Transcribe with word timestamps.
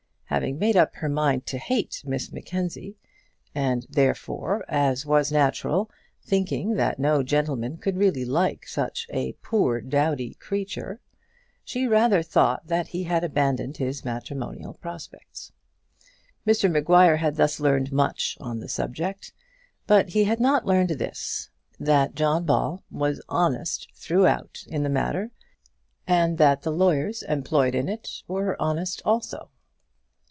Having 0.39 0.59
made 0.59 0.77
up 0.77 0.95
her 0.95 1.09
mind 1.09 1.45
to 1.47 1.57
hate 1.57 2.03
Miss 2.05 2.31
Mackenzie, 2.31 2.95
and 3.53 3.85
therefore, 3.89 4.63
as 4.69 5.05
was 5.05 5.29
natural, 5.29 5.91
thinking 6.23 6.75
that 6.75 6.99
no 6.99 7.21
gentleman 7.21 7.75
could 7.75 7.97
really 7.97 8.23
like 8.23 8.65
such 8.65 9.07
"a 9.09 9.33
poor 9.43 9.81
dowdy 9.81 10.35
creature," 10.35 11.01
she 11.65 11.85
rather 11.85 12.23
thought 12.23 12.65
that 12.67 12.87
he 12.87 13.03
had 13.03 13.25
abandoned 13.25 13.75
his 13.75 14.05
matrimonial 14.05 14.73
prospects. 14.75 15.51
Mr 16.47 16.71
Maguire 16.71 17.17
had 17.17 17.35
thus 17.35 17.59
learned 17.59 17.91
much 17.91 18.37
on 18.39 18.61
the 18.61 18.69
subject; 18.69 19.33
but 19.85 20.07
he 20.11 20.23
had 20.23 20.39
not 20.39 20.65
learned 20.65 20.91
this: 20.91 21.49
that 21.77 22.15
John 22.15 22.45
Ball 22.45 22.81
was 22.89 23.21
honest 23.27 23.89
throughout 23.95 24.63
in 24.67 24.83
the 24.83 24.87
matter, 24.89 25.31
and 26.07 26.37
that 26.37 26.61
the 26.61 26.71
lawyers 26.71 27.21
employed 27.23 27.75
in 27.75 27.89
it 27.89 28.23
were 28.29 28.55
honest 28.61 29.01
also. 29.03 29.49